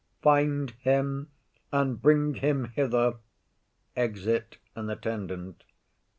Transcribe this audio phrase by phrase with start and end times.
[0.23, 1.29] Find him,
[1.71, 3.17] and bring him hither.
[3.95, 5.63] [_Exit an Attendant.